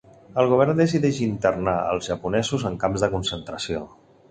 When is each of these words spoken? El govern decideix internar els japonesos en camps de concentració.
El 0.43 0.47
govern 0.53 0.79
decideix 0.81 1.19
internar 1.25 1.77
els 1.91 2.09
japonesos 2.13 2.67
en 2.73 2.81
camps 2.87 3.07
de 3.07 3.13
concentració. 3.15 3.87